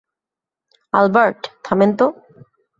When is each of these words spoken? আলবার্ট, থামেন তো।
আলবার্ট, 0.93 1.39
থামেন 1.65 1.91
তো। 1.99 2.05